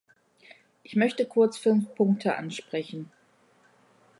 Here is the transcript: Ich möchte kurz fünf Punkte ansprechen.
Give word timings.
Ich 0.81 0.95
möchte 0.95 1.27
kurz 1.27 1.59
fünf 1.59 1.93
Punkte 1.93 2.35
ansprechen. 2.35 3.11